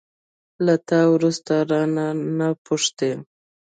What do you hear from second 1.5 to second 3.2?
رانه، نه پوښتي